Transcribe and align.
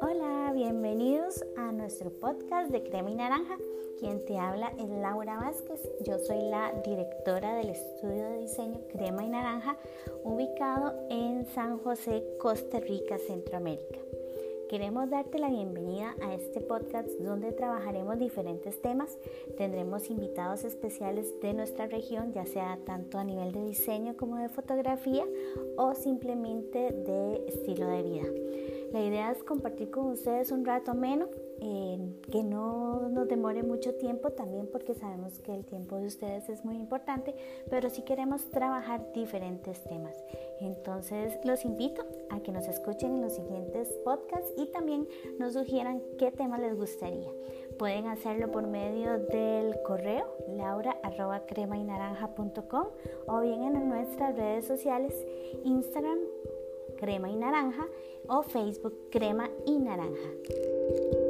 Hola, 0.00 0.52
bienvenidos 0.54 1.44
a 1.56 1.72
nuestro 1.72 2.10
podcast 2.10 2.70
de 2.70 2.84
Crema 2.84 3.10
y 3.10 3.16
Naranja. 3.16 3.56
Quien 3.98 4.24
te 4.24 4.38
habla 4.38 4.72
es 4.78 4.88
Laura 4.88 5.38
Vázquez. 5.40 5.80
Yo 6.04 6.18
soy 6.18 6.42
la 6.42 6.72
directora 6.84 7.56
del 7.56 7.70
estudio 7.70 8.30
de 8.30 8.38
diseño 8.38 8.80
Crema 8.92 9.24
y 9.24 9.28
Naranja, 9.28 9.76
ubicado 10.22 10.94
en 11.10 11.44
San 11.46 11.78
José, 11.78 12.22
Costa 12.38 12.78
Rica, 12.78 13.18
Centroamérica. 13.18 13.98
Queremos 14.68 15.08
darte 15.08 15.38
la 15.38 15.48
bienvenida 15.48 16.16
a 16.20 16.34
este 16.34 16.60
podcast 16.60 17.08
donde 17.20 17.52
trabajaremos 17.52 18.18
diferentes 18.18 18.82
temas. 18.82 19.16
Tendremos 19.56 20.10
invitados 20.10 20.64
especiales 20.64 21.40
de 21.40 21.54
nuestra 21.54 21.86
región, 21.86 22.32
ya 22.32 22.44
sea 22.46 22.76
tanto 22.84 23.18
a 23.18 23.24
nivel 23.24 23.52
de 23.52 23.64
diseño 23.64 24.16
como 24.16 24.36
de 24.36 24.48
fotografía 24.48 25.24
o 25.76 25.94
simplemente 25.94 26.90
de 26.90 27.46
estilo 27.46 27.86
de 27.86 28.02
vida. 28.02 28.24
La 28.92 29.04
idea 29.04 29.30
es 29.30 29.44
compartir 29.44 29.90
con 29.90 30.06
ustedes 30.06 30.50
un 30.50 30.64
rato 30.64 30.94
menos, 30.94 31.28
eh, 31.60 31.98
que 32.32 32.42
no 32.42 33.08
nos 33.08 33.28
demore 33.28 33.62
mucho 33.62 33.94
tiempo 33.94 34.30
también 34.30 34.68
porque 34.72 34.94
sabemos 34.94 35.38
que 35.38 35.54
el 35.54 35.64
tiempo 35.64 35.96
de 35.96 36.06
ustedes 36.06 36.48
es 36.48 36.64
muy 36.64 36.76
importante, 36.76 37.36
pero 37.70 37.88
sí 37.88 38.02
queremos 38.02 38.50
trabajar 38.50 39.12
diferentes 39.12 39.82
temas. 39.84 40.16
Entonces 40.60 41.38
los 41.44 41.64
invito 41.64 42.04
a 42.30 42.40
que 42.40 42.52
nos 42.52 42.66
escuchen 42.68 43.16
en 43.16 43.22
los 43.22 43.34
siguientes 43.34 43.88
podcasts 44.04 44.52
y 44.56 44.66
también 44.66 45.06
nos 45.38 45.52
sugieran 45.52 46.02
qué 46.18 46.30
tema 46.30 46.58
les 46.58 46.76
gustaría. 46.76 47.30
Pueden 47.78 48.06
hacerlo 48.06 48.50
por 48.50 48.66
medio 48.66 49.18
del 49.18 49.76
correo 49.84 50.26
laura 50.48 50.96
o 53.26 53.40
bien 53.40 53.62
en 53.62 53.88
nuestras 53.88 54.36
redes 54.36 54.66
sociales 54.66 55.14
Instagram 55.64 56.18
crema 56.96 57.30
y 57.30 57.36
naranja 57.36 57.86
o 58.28 58.42
Facebook 58.42 59.10
crema 59.10 59.50
y 59.66 59.78
naranja. 59.78 61.25